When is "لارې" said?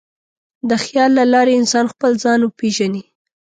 1.33-1.53